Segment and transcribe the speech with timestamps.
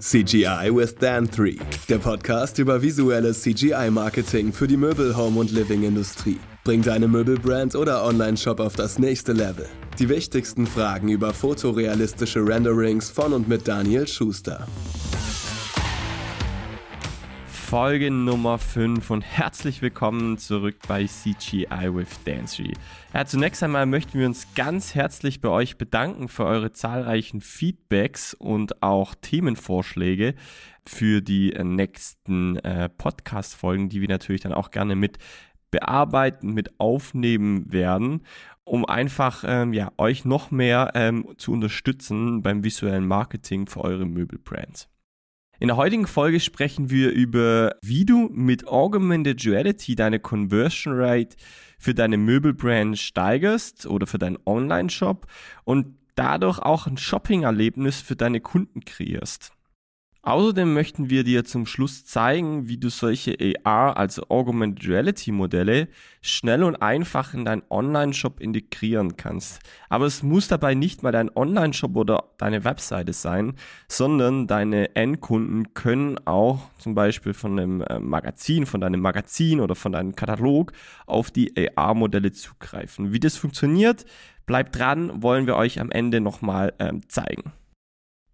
[0.00, 1.56] CGI with Dan 3,
[1.90, 6.38] der Podcast über visuelles CGI-Marketing für die Möbel-, Home- und Living-Industrie.
[6.64, 9.66] Bring deine Möbelbrand oder Online-Shop auf das nächste Level.
[9.98, 14.66] Die wichtigsten Fragen über fotorealistische Renderings von und mit Daniel Schuster.
[17.70, 22.72] Folge Nummer 5 und herzlich willkommen zurück bei CGI with Dancery.
[23.14, 28.34] Ja, zunächst einmal möchten wir uns ganz herzlich bei euch bedanken für eure zahlreichen Feedbacks
[28.34, 30.34] und auch Themenvorschläge
[30.84, 35.18] für die äh, nächsten äh, Podcast-Folgen, die wir natürlich dann auch gerne mit
[35.70, 38.26] bearbeiten, mit aufnehmen werden,
[38.64, 44.06] um einfach ähm, ja, euch noch mehr ähm, zu unterstützen beim visuellen Marketing für eure
[44.06, 44.88] Möbelbrands.
[45.60, 51.36] In der heutigen Folge sprechen wir über, wie du mit Augmented Reality deine Conversion Rate
[51.78, 55.26] für deine Möbelbrand steigerst oder für deinen Online-Shop
[55.64, 59.52] und dadurch auch ein Shopping-Erlebnis für deine Kunden kreierst.
[60.22, 65.88] Außerdem möchten wir dir zum Schluss zeigen, wie du solche AR, also Augmented Reality Modelle,
[66.20, 69.60] schnell und einfach in deinen Online-Shop integrieren kannst.
[69.88, 73.54] Aber es muss dabei nicht mal dein Online-Shop oder deine Webseite sein,
[73.88, 79.74] sondern deine Endkunden können auch zum Beispiel von einem äh, Magazin, von deinem Magazin oder
[79.74, 80.72] von deinem Katalog
[81.06, 83.14] auf die AR-Modelle zugreifen.
[83.14, 84.04] Wie das funktioniert,
[84.44, 87.52] bleibt dran, wollen wir euch am Ende nochmal ähm, zeigen.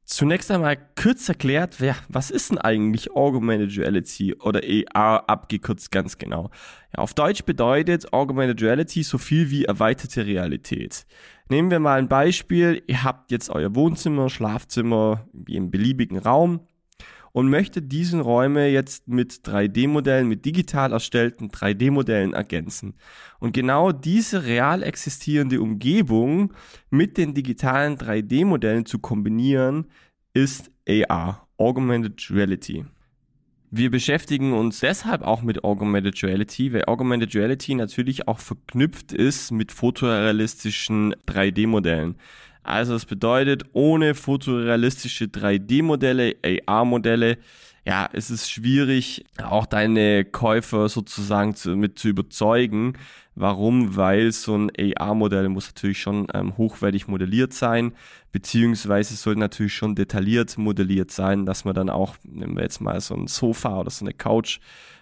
[0.09, 4.61] Zunächst einmal kurz erklärt, wer, was ist denn eigentlich Augmented Reality oder
[4.95, 6.51] AR abgekürzt ganz genau?
[6.97, 11.07] Ja, auf Deutsch bedeutet Augmented Reality so viel wie erweiterte Realität.
[11.49, 12.85] Nehmen wir mal ein Beispiel.
[12.87, 16.61] Ihr habt jetzt euer Wohnzimmer, Schlafzimmer, wie im beliebigen Raum
[17.37, 22.95] und möchte diesen Räume jetzt mit 3D-Modellen, mit digital erstellten 3D-Modellen ergänzen.
[23.41, 26.55] Und genau diese real existierende Umgebung
[26.89, 29.89] mit den digitalen 3D-Modellen zu kombinieren,
[30.33, 32.87] ist AR, Augmented Reality.
[33.71, 39.51] Wir beschäftigen uns deshalb auch mit Augmented Reality, weil Augmented Reality natürlich auch verknüpft ist
[39.51, 42.17] mit fotorealistischen 3D-Modellen.
[42.67, 46.35] Also es bedeutet, ohne fotorealistische 3D-Modelle,
[46.67, 47.39] AR-Modelle,
[47.87, 52.95] ja, es ist schwierig, auch deine Käufer sozusagen zu, mit zu überzeugen.
[53.37, 53.95] Warum?
[53.95, 57.93] Weil so ein AR-Modell muss natürlich schon ähm, hochwertig modelliert sein,
[58.33, 63.01] beziehungsweise sollte natürlich schon detailliert modelliert sein, dass man dann auch, nehmen wir jetzt mal
[63.01, 64.59] so ein Sofa oder so eine Couch,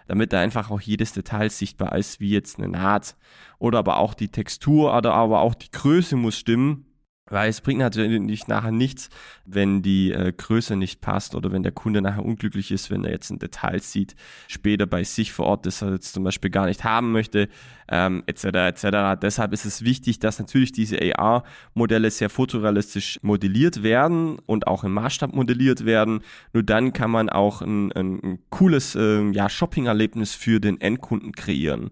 [0.06, 3.16] damit da einfach auch jedes Detail sichtbar ist, wie jetzt eine Naht.
[3.58, 6.84] Oder aber auch die Textur oder aber auch die Größe muss stimmen
[7.26, 9.08] weil es bringt natürlich nachher nichts,
[9.46, 13.12] wenn die äh, Größe nicht passt oder wenn der Kunde nachher unglücklich ist, wenn er
[13.12, 14.14] jetzt ein Detail sieht,
[14.46, 17.48] später bei sich vor Ort, das er jetzt zum Beispiel gar nicht haben möchte,
[17.88, 18.44] ähm, etc.
[18.44, 19.20] etc.
[19.20, 24.92] Deshalb ist es wichtig, dass natürlich diese AR-Modelle sehr fotorealistisch modelliert werden und auch im
[24.92, 26.20] Maßstab modelliert werden.
[26.52, 31.32] Nur dann kann man auch ein, ein, ein cooles äh, ja, Shopping-Erlebnis für den Endkunden
[31.32, 31.90] kreieren.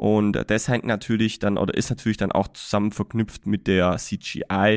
[0.00, 4.69] Und das hängt natürlich dann oder ist natürlich dann auch zusammen verknüpft mit der CGI.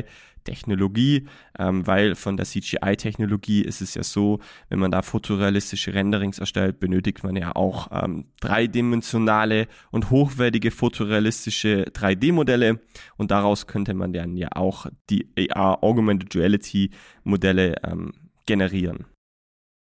[0.44, 1.26] Technologie,
[1.58, 6.78] ähm, weil von der CGI-Technologie ist es ja so, wenn man da fotorealistische Renderings erstellt,
[6.78, 12.80] benötigt man ja auch ähm, dreidimensionale und hochwertige fotorealistische 3D-Modelle
[13.16, 16.90] und daraus könnte man dann ja auch die AR Augmented Reality
[17.24, 18.12] Modelle ähm,
[18.46, 19.06] generieren.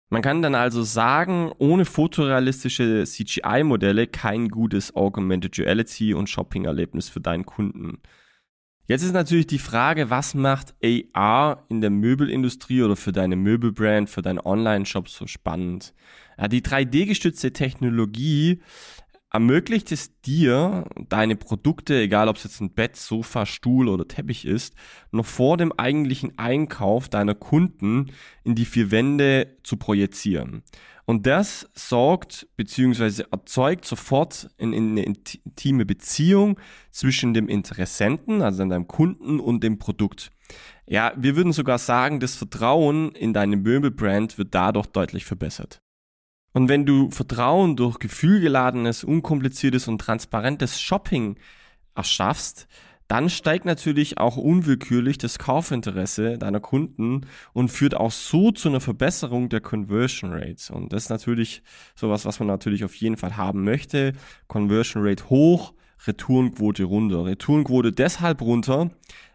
[0.09, 7.21] Man kann dann also sagen, ohne fotorealistische CGI-Modelle kein gutes Augmented Reality und Shopping-Erlebnis für
[7.21, 7.99] deinen Kunden.
[8.88, 10.74] Jetzt ist natürlich die Frage, was macht
[11.12, 15.92] AR in der Möbelindustrie oder für deine Möbelbrand, für deinen Online-Shop so spannend?
[16.38, 18.60] Ja, die 3D-gestützte Technologie
[19.32, 24.44] ermöglicht es dir, deine Produkte, egal ob es jetzt ein Bett, Sofa, Stuhl oder Teppich
[24.44, 24.75] ist,
[25.10, 28.12] noch vor dem eigentlichen Einkauf deiner Kunden
[28.44, 30.62] in die vier Wände zu projizieren.
[31.06, 33.25] Und das sorgt bzw.
[33.31, 36.58] erzeugt sofort in, in eine intime Beziehung
[36.91, 40.31] zwischen dem Interessenten, also deinem Kunden und dem Produkt.
[40.87, 45.81] Ja, wir würden sogar sagen, das Vertrauen in deine Möbelbrand wird dadurch deutlich verbessert.
[46.56, 51.37] Und wenn du Vertrauen durch gefühlgeladenes, unkompliziertes und transparentes Shopping
[51.94, 52.67] erschaffst,
[53.08, 58.81] dann steigt natürlich auch unwillkürlich das Kaufinteresse deiner Kunden und führt auch so zu einer
[58.81, 60.70] Verbesserung der Conversion Rates.
[60.70, 61.62] Und das ist natürlich
[61.94, 64.14] sowas, was man natürlich auf jeden Fall haben möchte.
[64.49, 65.75] Conversion Rate hoch,
[66.06, 67.26] Retourenquote runter.
[67.26, 68.91] Retourenquote deshalb runter,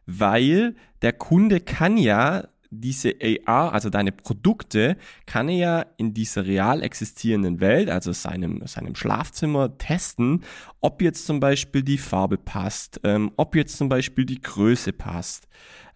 [0.07, 3.13] weil der Kunde kann ja diese
[3.45, 8.95] AR, also deine Produkte, kann er ja in dieser real existierenden Welt, also seinem, seinem
[8.95, 10.43] Schlafzimmer, testen,
[10.79, 15.47] ob jetzt zum Beispiel die Farbe passt, ähm, ob jetzt zum Beispiel die Größe passt.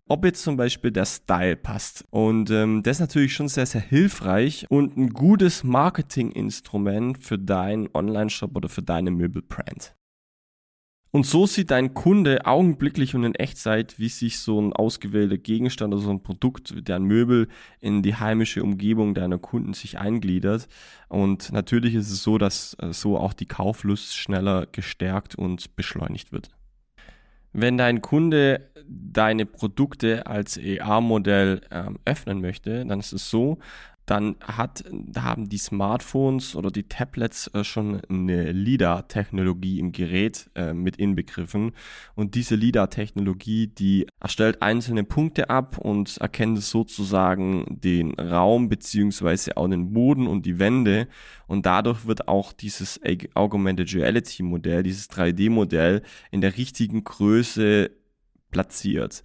[0.07, 2.05] ob jetzt zum Beispiel der Style passt.
[2.11, 7.89] Und ähm, das ist natürlich schon sehr, sehr hilfreich und ein gutes Marketinginstrument für deinen
[7.91, 9.95] Online-Shop oder für deine Möbelbrand.
[11.15, 15.93] Und so sieht dein Kunde augenblicklich und in Echtzeit, wie sich so ein ausgewählter Gegenstand
[15.93, 17.47] oder so ein Produkt, dein Möbel
[17.79, 20.67] in die heimische Umgebung deiner Kunden sich eingliedert.
[21.07, 26.33] Und natürlich ist es so, dass äh, so auch die Kauflust schneller gestärkt und beschleunigt
[26.33, 26.49] wird.
[27.53, 33.59] Wenn dein Kunde deine Produkte als EA-Modell ähm, öffnen möchte, dann ist es so,
[34.05, 34.83] dann hat,
[35.17, 41.71] haben die Smartphones oder die Tablets äh, schon eine LIDAR-Technologie im Gerät äh, mit inbegriffen.
[42.13, 49.67] Und diese LIDAR-Technologie, die erstellt einzelne Punkte ab und erkennt sozusagen den Raum beziehungsweise auch
[49.67, 51.07] den Boden und die Wände.
[51.47, 52.99] Und dadurch wird auch dieses
[53.33, 57.89] Augmented Reality-Modell, dieses 3D-Modell in der richtigen Größe
[58.51, 59.23] platziert.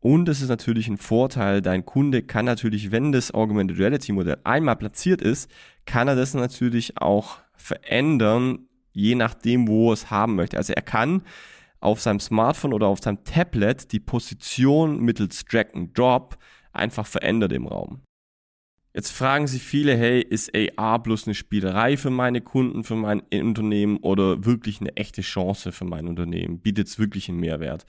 [0.00, 4.38] Und es ist natürlich ein Vorteil, dein Kunde kann natürlich, wenn das Augmented Reality Modell
[4.44, 5.50] einmal platziert ist,
[5.84, 10.56] kann er das natürlich auch verändern, je nachdem, wo er es haben möchte.
[10.56, 11.22] Also er kann
[11.80, 16.38] auf seinem Smartphone oder auf seinem Tablet die Position mittels Drag and Drop
[16.72, 18.00] einfach verändern im Raum.
[18.92, 23.20] Jetzt fragen sich viele, hey, ist AR bloß eine Spielerei für meine Kunden, für mein
[23.32, 26.58] Unternehmen oder wirklich eine echte Chance für mein Unternehmen?
[26.58, 27.86] Bietet es wirklich einen Mehrwert?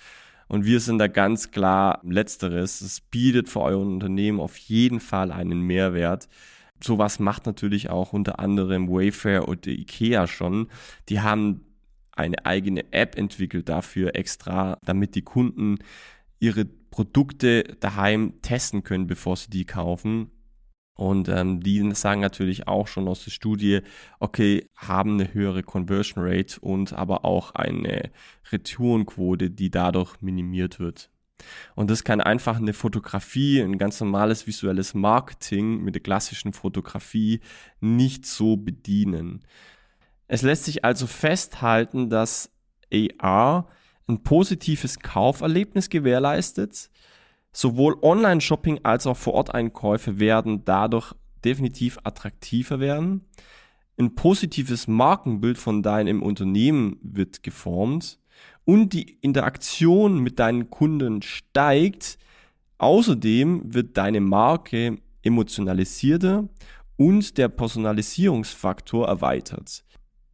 [0.51, 2.81] Und wir sind da ganz klar letzteres.
[2.81, 6.27] Es bietet für euer Unternehmen auf jeden Fall einen Mehrwert.
[6.83, 10.67] Sowas macht natürlich auch unter anderem Wayfair und Ikea schon.
[11.07, 11.61] Die haben
[12.11, 15.77] eine eigene App entwickelt dafür extra, damit die Kunden
[16.41, 20.31] ihre Produkte daheim testen können, bevor sie die kaufen.
[21.01, 23.79] Und ähm, die sagen natürlich auch schon aus der Studie,
[24.19, 28.11] okay, haben eine höhere Conversion Rate und aber auch eine
[28.51, 31.09] Retourenquote, die dadurch minimiert wird.
[31.73, 37.41] Und das kann einfach eine Fotografie, ein ganz normales visuelles Marketing mit der klassischen Fotografie
[37.79, 39.43] nicht so bedienen.
[40.27, 42.51] Es lässt sich also festhalten, dass
[42.93, 43.67] AR
[44.07, 46.91] ein positives Kauferlebnis gewährleistet,
[47.53, 51.13] Sowohl Online-Shopping als auch Vor-Ort-Einkäufe werden dadurch
[51.43, 53.25] definitiv attraktiver werden.
[53.99, 58.19] Ein positives Markenbild von deinem Unternehmen wird geformt
[58.63, 62.17] und die Interaktion mit deinen Kunden steigt.
[62.77, 66.47] Außerdem wird deine Marke emotionalisierter
[66.97, 69.83] und der Personalisierungsfaktor erweitert.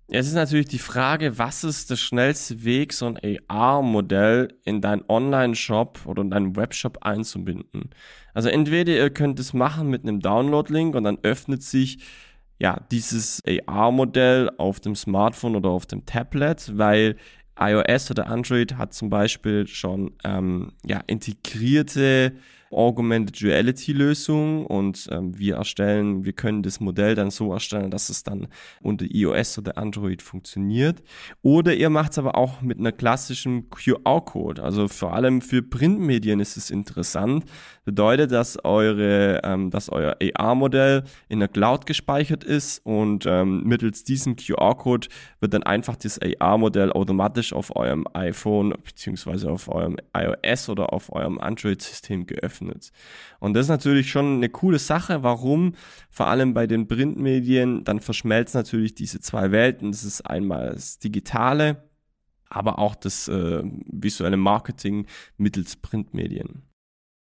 [0.09, 3.19] Jetzt ist natürlich die Frage, was ist der schnellste Weg, so ein
[3.49, 7.89] AR-Modell in deinen Online-Shop oder in deinen Webshop einzubinden.
[8.33, 11.99] Also entweder ihr könnt es machen mit einem Download-Link und dann öffnet sich
[12.57, 17.17] ja dieses AR-Modell auf dem Smartphone oder auf dem Tablet, weil
[17.59, 22.33] iOS oder Android hat zum Beispiel schon ähm, ja, integrierte
[22.71, 28.09] Augmented Reality Lösung und ähm, wir erstellen, wir können das Modell dann so erstellen, dass
[28.09, 28.47] es dann
[28.81, 31.01] unter iOS oder Android funktioniert.
[31.41, 34.61] Oder ihr macht es aber auch mit einer klassischen QR-Code.
[34.61, 37.45] Also vor allem für Printmedien ist es interessant.
[37.85, 44.03] Bedeutet, dass eure, ähm, dass euer AR-Modell in der Cloud gespeichert ist und ähm, mittels
[44.03, 45.07] diesem QR-Code
[45.39, 51.13] wird dann einfach das AR-Modell automatisch auf eurem iPhone beziehungsweise auf eurem iOS oder auf
[51.13, 52.91] eurem Android-System geöffnet öffnet.
[53.39, 55.23] Und das ist natürlich schon eine coole Sache.
[55.23, 55.75] Warum?
[56.09, 59.91] Vor allem bei den Printmedien, dann verschmelzen natürlich diese zwei Welten.
[59.91, 61.89] Das ist einmal das Digitale,
[62.49, 65.05] aber auch das äh, visuelle Marketing
[65.37, 66.63] mittels Printmedien.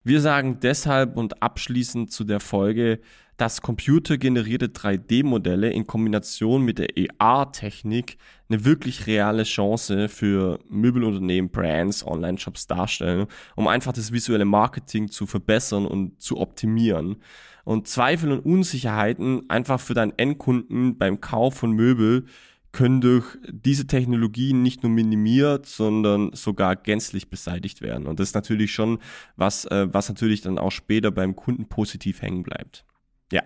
[0.04, 3.00] Wir sagen deshalb und abschließend zu der Folge,
[3.40, 8.18] dass computergenerierte 3D-Modelle in Kombination mit der AR-Technik
[8.50, 15.26] eine wirklich reale Chance für Möbelunternehmen, Brands, Online-Shops darstellen, um einfach das visuelle Marketing zu
[15.26, 17.16] verbessern und zu optimieren.
[17.64, 22.26] Und Zweifel und Unsicherheiten einfach für deinen Endkunden beim Kauf von Möbel
[22.74, 28.06] können durch diese Technologien nicht nur minimiert, sondern sogar gänzlich beseitigt werden.
[28.06, 29.00] Und das ist natürlich schon
[29.38, 32.86] was, äh, was natürlich dann auch später beim Kunden positiv hängen bleibt.
[33.32, 33.44] Ja,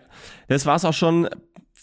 [0.48, 1.30] das war's auch schon.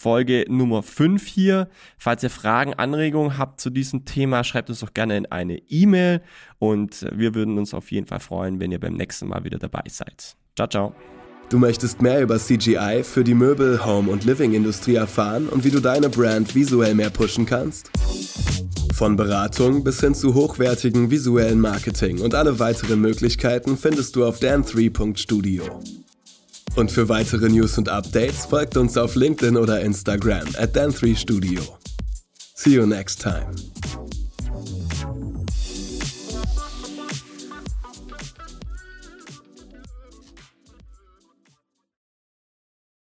[0.00, 1.68] Folge Nummer 5 hier.
[1.98, 6.22] Falls ihr Fragen, Anregungen habt zu diesem Thema, schreibt uns doch gerne in eine E-Mail
[6.58, 9.82] und wir würden uns auf jeden Fall freuen, wenn ihr beim nächsten Mal wieder dabei
[9.88, 10.36] seid.
[10.56, 10.94] Ciao, ciao.
[11.50, 15.80] Du möchtest mehr über CGI für die Möbel-, Home- und Living-Industrie erfahren und wie du
[15.80, 17.90] deine Brand visuell mehr pushen kannst?
[18.94, 24.40] Von Beratung bis hin zu hochwertigen visuellen Marketing und alle weiteren Möglichkeiten findest du auf
[24.40, 25.80] dan3.studio.
[26.76, 31.60] Und für weitere News und Updates folgt uns auf LinkedIn oder Instagram at Dan3Studio.
[32.54, 33.54] See you next time.